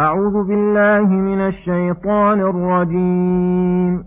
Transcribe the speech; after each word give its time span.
أعوذ 0.00 0.46
بالله 0.48 1.08
من 1.08 1.40
الشيطان 1.40 2.40
الرجيم. 2.40 4.04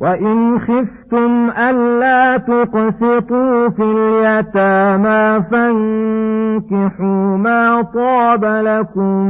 وإن 0.00 0.58
خفتم 0.58 1.50
ألا 1.50 2.36
تقسطوا 2.36 3.68
في 3.68 3.82
اليتامى 3.82 5.44
فانكحوا 5.50 7.36
ما 7.36 7.82
طاب 7.82 8.44
لكم 8.44 9.26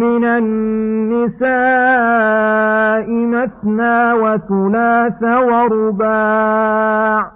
من 0.00 0.24
النساء 0.24 1.50
مثنى 3.10 4.12
وثلاث 4.12 5.22
ورباع 5.22 7.35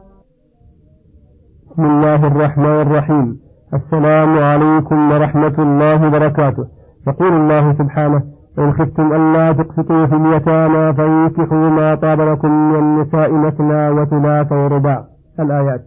بسم 1.71 1.85
الله 1.85 2.27
الرحمن 2.27 2.81
الرحيم. 2.81 3.37
السلام 3.73 4.37
عليكم 4.37 5.11
ورحمة 5.11 5.55
الله 5.59 6.07
وبركاته. 6.07 6.65
يقول 7.07 7.33
الله 7.33 7.73
سبحانه 7.73 8.21
إن 8.59 8.73
خفتم 8.73 9.13
ألا 9.13 9.51
تقسطوا 9.51 10.05
في 10.05 10.15
اليتامى 10.15 10.93
فانكحوا 10.93 11.69
ما 11.69 11.95
طاب 11.95 12.21
لكم 12.21 12.51
من 12.51 12.75
النساء 12.75 13.31
مثنى 13.31 13.89
وثلاث 13.89 14.51
ورباع. 14.51 15.03
الآيات. 15.39 15.81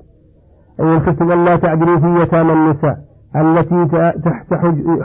أي 0.80 0.94
إن 0.94 1.00
خفتم 1.00 1.32
ألا 1.32 1.56
تعدلوا 1.56 1.98
في 1.98 2.22
يتامى 2.22 2.52
النساء 2.52 2.96
التي 3.36 3.86
تحت 4.24 4.54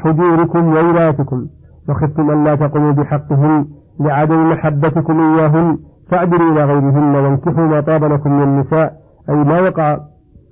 حجوركم 0.04 0.68
وولاتكم 0.68 1.46
وخفتم 1.90 2.32
ألا 2.32 2.56
تقوموا 2.56 2.92
بحقهن 2.92 3.66
لعدم 4.00 4.50
محبتكم 4.50 5.20
إياهن 5.20 5.78
فاعدلوا 6.12 6.52
إلى 6.52 6.66
غيرهن 6.66 7.16
وانكحوا 7.16 7.64
ما 7.64 7.82
طاب 7.82 8.04
لكم 8.04 8.32
من 8.32 8.44
النساء 8.44 8.94
أي 9.30 9.36
ما 9.36 9.62
وقع 9.62 9.98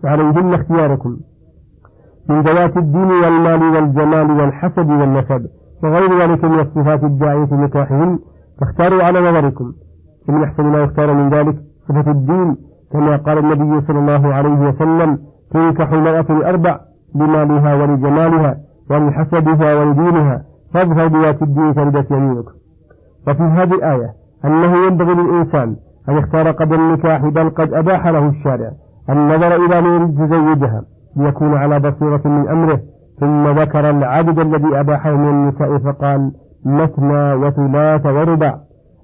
عليهن 0.03 0.53
اختياركم. 0.53 1.17
من 2.29 2.41
ذوات 2.41 2.77
الدين 2.77 3.11
والمال 3.11 3.63
والجمال 3.63 4.31
والحسب 4.31 4.89
والنسب 4.89 5.47
وغير 5.83 6.19
ذلك 6.21 6.43
من 6.43 6.59
الصفات 6.59 7.03
الداعية 7.03 7.47
لنكاحهن 7.51 8.19
فاختاروا 8.59 9.03
على 9.03 9.19
نظركم. 9.19 9.73
ومن 10.29 10.43
أحسن 10.43 10.63
ما 10.63 10.83
يختار 10.83 11.13
من 11.13 11.29
ذلك 11.29 11.55
صفة 11.87 12.11
الدين 12.11 12.57
كما 12.91 13.17
قال 13.17 13.37
النبي 13.37 13.87
صلى 13.87 13.99
الله 13.99 14.33
عليه 14.33 14.69
وسلم 14.69 15.19
تنكح 15.51 15.91
المرأة 15.91 16.39
لأربع 16.39 16.79
لمالها 17.15 17.75
ولجمالها 17.75 18.57
ولحسبها 18.89 19.75
ولدينها 19.75 20.41
فاظهر 20.73 21.07
بذات 21.07 21.41
الدين 21.41 21.73
فردت 21.73 22.11
يمينك. 22.11 22.45
وفي 23.27 23.43
هذه 23.43 23.73
الآية 23.73 24.13
أنه 24.45 24.85
ينبغي 24.85 25.13
للإنسان 25.13 25.75
أن 26.09 26.17
يختار 26.17 26.51
قبل 26.51 26.75
النكاح 26.75 27.25
بل 27.25 27.49
قد 27.49 27.73
أباح 27.73 28.07
له 28.07 28.29
الشارع. 28.29 28.71
النظر 29.09 29.55
إلى 29.55 29.75
يريد 29.75 30.17
تزوجها 30.17 30.81
ليكون 31.15 31.53
على 31.53 31.79
بصيرة 31.79 32.21
من 32.25 32.47
أمره 32.49 32.79
ثم 33.19 33.47
ذكر 33.59 33.89
العدد 33.89 34.39
الذي 34.39 34.79
أباحه 34.79 35.11
من 35.11 35.29
النساء 35.29 35.77
فقال 35.77 36.31
مثنى 36.65 37.33
وثلاث 37.33 38.05
وربع 38.05 38.55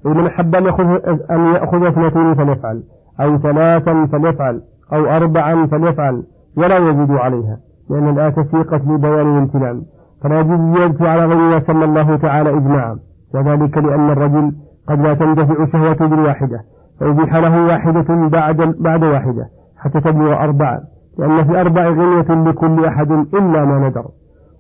من 0.06 0.26
أحب 0.26 0.56
أن 0.56 0.66
يأخذ 0.66 0.84
أن 1.32 1.46
يأخذ 1.56 1.86
اثنتين 1.86 2.36
فليفعل 2.36 2.84
أو 3.22 3.38
ثلاثا 3.38 4.06
فليفعل 4.06 4.62
أو 4.94 5.06
أربعا 5.06 5.66
فليفعل 5.66 6.24
ولا 6.58 6.78
يزيد 6.78 7.12
عليها 7.12 7.58
لأن 7.90 8.10
الآية 8.10 8.36
سيقت 8.52 8.82
لبيان 8.88 9.34
الامتنان. 9.34 9.82
فلا 10.24 10.40
يجوز 10.40 10.60
الزيادة 10.60 11.10
على 11.10 11.26
غير 11.26 11.38
ما 11.38 11.60
سمى 11.60 11.86
الله 11.86 12.16
تعالى 12.16 12.50
إجماعا. 12.50 12.98
وذلك 13.36 13.78
لأن 13.78 14.10
الرجل 14.10 14.52
قد 14.88 15.00
لا 15.02 15.14
تندفع 15.14 15.66
شهوته 15.66 16.06
بالواحدة 16.06 16.60
فأبيح 17.00 17.36
له 17.36 17.66
واحدة 17.66 18.30
بعد 18.30 18.76
بعد 18.80 19.04
واحدة. 19.04 19.46
حتى 19.84 20.02
تبلغ 20.02 20.34
أربعة 20.34 20.80
لأن 21.20 21.44
في 21.44 21.62
أربع 21.62 21.90
غنية 21.90 22.50
لكل 22.50 22.86
أحد 22.86 23.12
إلا 23.12 23.66
ما 23.66 23.90
ندر. 23.90 24.06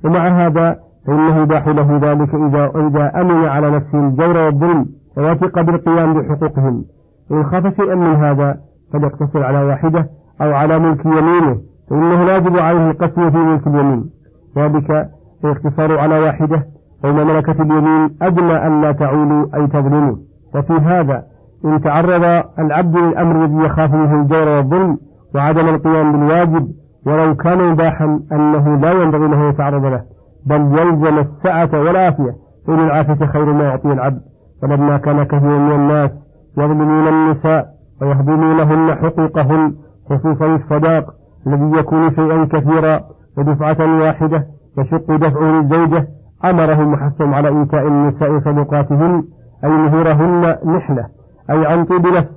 ومع 0.05 0.27
هذا 0.27 0.79
فإنه 1.07 1.41
يباح 1.41 1.67
له 1.67 1.99
ذلك 2.01 2.35
إذا 2.35 2.71
إذا 2.75 3.21
أمن 3.21 3.45
على 3.45 3.71
نفسه 3.71 3.99
الجور 3.99 4.37
والظلم 4.37 4.85
ووثق 5.17 5.61
بالقيام 5.61 6.13
بحقوقهم. 6.13 6.83
وإن 7.31 7.43
خاف 7.43 7.75
شيئا 7.75 7.95
من 7.95 8.15
هذا 8.15 8.57
فليقتصر 8.93 9.43
على 9.43 9.63
واحدة 9.63 10.09
أو 10.41 10.53
على 10.53 10.79
ملك 10.79 11.05
يمينه 11.05 11.57
فإنه 11.89 12.23
لا 12.23 12.37
يجب 12.37 12.57
عليه 12.57 12.91
القسم 12.91 13.31
في 13.31 13.37
ملك 13.37 13.67
اليمين. 13.67 14.09
ذلك 14.57 15.09
الاقتصار 15.43 15.99
على 15.99 16.19
واحدة 16.19 16.65
فإن 17.03 17.15
ملكة 17.27 17.61
اليمين 17.61 18.17
أدنى 18.21 18.67
أن 18.67 18.81
لا 18.81 18.91
تعولوا 18.91 19.45
أي 19.55 19.67
تظلموا 19.67 20.15
وفي 20.55 20.73
هذا 20.73 21.23
إن 21.65 21.81
تعرض 21.81 22.43
العبد 22.59 22.97
للأمر 22.97 23.45
الذي 23.45 23.65
يخاف 23.65 23.93
منه 23.93 24.21
الجور 24.21 24.47
والظلم 24.47 24.97
وعدم 25.35 25.69
القيام 25.69 26.11
بالواجب 26.11 26.67
ولو 27.05 27.35
كان 27.35 27.71
مباحا 27.71 28.19
أنه 28.31 28.77
لا 28.77 28.91
ينبغي 28.91 29.27
له 29.27 29.49
يتعرض 29.49 29.85
له 29.85 30.01
بل 30.45 30.79
يلزم 30.79 31.17
السعة 31.19 31.69
والعافية. 31.73 32.35
إن 32.69 32.79
العافية 32.79 33.25
خير 33.25 33.45
ما 33.45 33.63
يعطي 33.63 33.91
العبد. 33.93 34.21
ولما 34.63 34.97
كان 34.97 35.23
كثير 35.23 35.57
من 35.59 35.71
الناس 35.75 36.11
يظلمون 36.57 37.07
النساء 37.07 37.67
ويهدمونهن 38.01 38.95
حقوقهن 38.95 39.73
خصوصا 40.09 40.45
الصداق 40.55 41.05
الذي 41.47 41.79
يكون 41.79 42.15
شيئا 42.15 42.45
كثيرا 42.45 43.01
ودفعة 43.37 43.99
واحدة 44.01 44.47
يشق 44.77 45.11
دفعه 45.15 45.43
للزوجة 45.43 46.07
أمرهم 46.45 46.93
وحثهم 46.93 47.33
على 47.33 47.47
إيتاء 47.59 47.87
النساء 47.87 48.39
صدقاتهن 48.39 49.23
أي 49.63 49.69
مهورهن 49.69 50.55
نحلة 50.65 51.05
أي 51.49 51.65
عن 51.65 51.85
طيب 51.85 52.07
نفس 52.07 52.29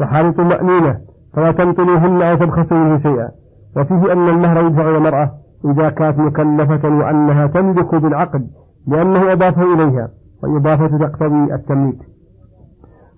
وحال 0.00 0.34
طمأنينة 0.36 0.98
فلا 1.36 1.52
تنقلوهن 1.52 2.22
أو 2.22 2.36
تبخسوا 2.36 2.76
منه 2.76 2.98
شيئا. 2.98 3.28
وفيه 3.76 4.12
أن 4.12 4.28
المهر 4.28 4.66
يدفع 4.66 4.88
المرأة 4.88 5.30
إذا 5.64 5.88
كانت 5.90 6.18
مكلفة 6.18 6.88
وأنها 6.88 7.46
تملك 7.46 7.94
بالعقد 7.94 8.46
لأنه 8.88 9.32
أضافه 9.32 9.74
إليها 9.74 10.08
والإضافة 10.42 10.98
تقتضي 10.98 11.54
التمليك. 11.54 11.98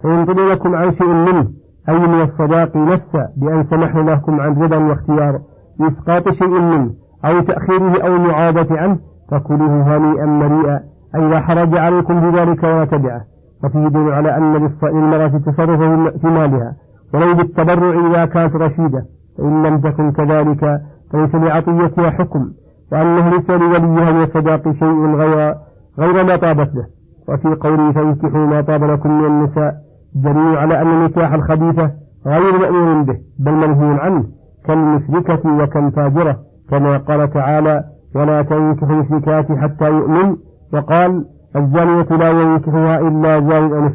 فينقل 0.03 0.51
لكم 0.51 0.75
عن 0.75 0.93
شيء 0.93 1.09
منه 1.09 1.49
أي 1.89 1.99
من 1.99 2.23
الصداق 2.23 2.77
نفسه 2.77 3.29
بأن 3.37 3.65
سمحنا 3.71 4.11
لكم 4.11 4.41
عن 4.41 4.63
رضا 4.63 4.77
واختيار 4.77 5.41
إسقاط 5.81 6.29
شيء 6.29 6.61
منه 6.61 6.91
أو 7.25 7.41
تأخيره 7.41 8.03
أو 8.07 8.17
المعاضة 8.17 8.79
عنه 8.79 8.99
فكلوه 9.31 9.97
هنيئا 9.97 10.27
مريئا 10.27 10.81
أي 11.15 11.21
لا 11.29 11.41
حرج 11.41 11.77
عليكم 11.77 12.31
بذلك 12.31 12.63
ولا 12.63 12.85
تبعه. 12.85 13.21
وفيه 13.65 13.79
يدل 13.79 14.13
على 14.13 14.37
أن 14.37 14.71
للمرأة 14.83 15.29
تصرف 15.29 15.81
في 16.21 16.27
مالها 16.27 16.73
ولو 17.15 17.35
بالتبرع 17.35 18.07
إذا 18.11 18.25
كانت 18.25 18.57
رشيدة 18.57 19.05
فإن 19.39 19.67
لم 19.67 19.81
تكن 19.81 20.13
كذلك 20.13 20.81
فليس 21.13 21.35
لعطيتها 21.35 22.11
حكم 22.11 22.51
وأنه 22.93 23.29
ليس 23.31 23.51
لوليها 23.51 24.13
من 24.13 24.23
الصداق 24.23 24.63
شيء 24.63 25.15
غير 25.15 25.55
غير 25.99 26.25
ما 26.25 26.37
طابت 26.37 26.75
له. 26.75 26.87
وفي 27.29 27.49
قوله 27.49 27.93
فانكحوا 27.93 28.47
ما 28.47 28.61
طاب 28.61 28.85
لكم 28.85 29.19
من 29.19 29.25
النساء 29.25 29.75
دليل 30.15 30.57
على 30.57 30.83
أن 30.83 30.87
النكاح 30.87 31.33
الخبيثة 31.33 31.91
غير 32.27 32.59
مأمور 32.59 33.03
به 33.03 33.19
بل 33.39 33.53
منهي 33.53 34.01
عنه 34.01 34.25
كالمشركة 34.67 35.63
وكالفاجرة 35.63 36.39
كما 36.71 36.97
قال 36.97 37.31
تعالى 37.31 37.85
ولا 38.15 38.43
تنكحوا 38.43 38.91
المشركات 38.91 39.53
حتى 39.53 39.89
يؤمن 39.89 40.37
وقال 40.73 41.25
الزانية 41.57 42.03
لا 42.03 42.31
ينكحها 42.31 42.99
إلا 43.01 43.41
زان 43.41 43.73
أو 43.73 43.89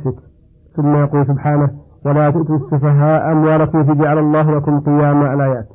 ثم 0.75 0.96
يقول 0.96 1.28
سبحانه 1.28 1.69
ولا 2.06 2.30
تؤتوا 2.30 2.56
السفهاء 2.56 3.31
أموالكم 3.31 3.80
التي 3.80 3.94
جعل 3.94 4.18
الله 4.18 4.51
لكم 4.56 4.80
قياما 4.80 5.33
الآيات 5.33 5.65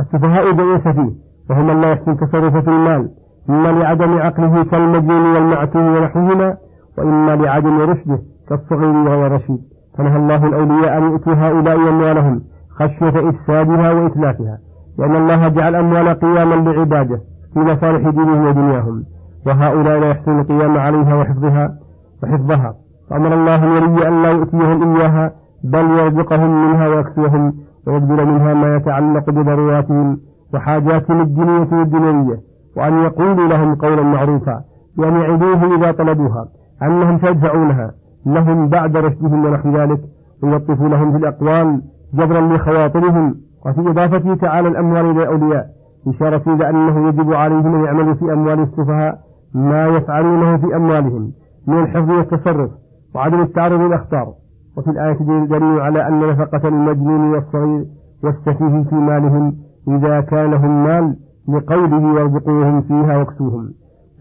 السفهاء 0.00 0.52
جميع 0.52 0.78
سفيه 0.78 1.10
وهم 1.50 1.80
لا 1.80 1.92
يحسن 1.92 2.10
التصرف 2.10 2.56
في 2.56 2.70
المال 2.70 3.10
إما 3.50 3.68
لعدم 3.68 4.18
عقله 4.18 4.64
كالمجنون 4.64 5.34
والمعتوه 5.34 5.98
ونحوهما 5.98 6.56
وإما 6.98 7.36
لعدم 7.36 7.80
رشده 7.80 8.18
كالصغير 8.48 8.96
وهو 8.96 9.26
رشيد. 9.26 9.58
فنهى 9.98 10.16
الله 10.16 10.46
الأولياء 10.46 10.98
أن 10.98 11.02
يؤتوا 11.02 11.32
هؤلاء 11.32 11.76
أموالهم 11.76 12.40
خشية 12.70 13.28
إفسادها 13.28 13.92
وإتلافها 13.92 14.58
لأن 14.98 15.16
الله 15.16 15.48
جعل 15.48 15.74
أموال 15.74 16.08
قياما 16.08 16.54
لعباده 16.54 17.20
في 17.54 17.58
مصالح 17.58 18.08
دينهم 18.08 18.46
ودنياهم 18.46 19.04
وهؤلاء 19.46 19.98
لا 20.00 20.10
يحسن 20.10 20.40
القيام 20.40 20.78
عليها 20.78 21.14
وحفظها 21.14 21.74
وحفظها. 22.22 22.74
فأمر 23.10 23.34
الله 23.34 23.64
الولي 23.64 24.08
أن 24.08 24.22
لا 24.22 24.30
يؤتيهم 24.30 24.96
إياها 24.96 25.32
بل 25.64 25.90
يرزقهم 25.98 26.70
منها 26.70 26.88
ويكسوهم 26.88 27.54
ويبذل 27.86 28.26
منها 28.26 28.54
ما 28.54 28.76
يتعلق 28.76 29.30
بضروراتهم 29.30 30.18
وحاجاتهم 30.54 31.20
الدينية 31.20 31.68
والدنيوية 31.72 32.40
وأن 32.76 33.02
يقولوا 33.02 33.48
لهم 33.48 33.74
قولا 33.74 34.02
معروفا 34.02 34.60
وأن 34.98 35.20
يعدوه 35.20 35.76
إذا 35.76 35.92
طلبوها 35.92 36.48
أنهم 36.82 37.18
سيدفعونها 37.18 37.90
لهم 38.26 38.68
بعد 38.68 38.96
رشدهم 38.96 39.44
ونحو 39.44 39.76
ذلك 39.76 40.00
ويلطفوا 40.42 40.88
لهم 40.88 41.12
في 41.12 41.18
الأقوال 41.18 41.82
جبرا 42.14 42.40
لخواطرهم 42.40 43.34
وفي 43.66 43.80
إضافته 43.80 44.34
تعالى 44.34 44.68
الأموال 44.68 45.10
إلى 45.10 45.22
الأولياء 45.22 45.66
إشارة 46.08 46.54
إلى 46.54 46.70
أنه 46.70 47.08
يجب 47.08 47.32
عليهم 47.32 47.74
أن 47.74 47.84
يعملوا 47.84 48.14
في 48.14 48.32
أموال 48.32 48.60
السفهاء 48.60 49.18
ما 49.54 49.86
يفعلونه 49.86 50.56
في 50.56 50.76
أموالهم 50.76 51.32
من 51.66 51.82
الحفظ 51.82 52.10
والتصرف 52.10 52.70
وعدم 53.14 53.40
التعرض 53.40 53.80
للأخطار. 53.80 54.32
وفي 54.76 54.90
الآية 54.90 55.46
دليل 55.46 55.80
على 55.80 56.08
أن 56.08 56.20
نفقة 56.30 56.68
المجنون 56.68 57.34
والصغير 57.34 57.84
والسفيه 58.24 58.82
في 58.88 58.94
مالهم 58.94 59.56
إذا 59.88 60.20
كان 60.20 60.54
هم 60.54 60.84
مال 60.84 61.16
لقوله 61.48 62.14
وارزقوهم 62.14 62.80
فيها 62.82 63.16
واكسوهم. 63.16 63.70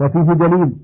وفيه 0.02 0.34
دليل 0.34 0.76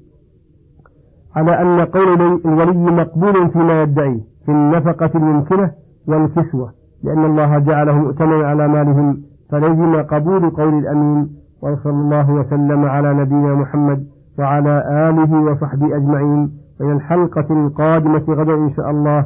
على 1.36 1.62
أن 1.62 1.80
قول 1.86 2.40
الولي 2.46 2.92
مقبول 2.92 3.50
فيما 3.50 3.82
يدعي 3.82 4.22
في 4.46 4.52
النفقة 4.52 5.10
الممكنة 5.16 5.72
والكسوة 6.08 6.72
لأن 7.04 7.26
الله 7.26 7.60
جعله 7.60 7.94
مؤتمنا 7.98 8.48
على 8.48 8.68
مالهم 8.68 9.22
فلزم 9.50 10.02
قبول 10.02 10.50
قول 10.50 10.74
الأمين 10.80 11.30
وصلى 11.62 11.92
الله 11.94 12.32
وسلم 12.32 12.86
على 12.86 13.14
نبينا 13.14 13.56
محمد 13.56 14.06
وعلى 14.40 14.84
آله 15.10 15.52
وصحبه 15.52 15.96
أجمعين. 15.96 16.52
إلى 16.82 16.92
الحلقة 16.94 17.46
القادمة 17.66 18.24
غدا 18.30 18.54
إن 18.54 18.74
شاء 18.76 18.92
الله. 18.92 19.26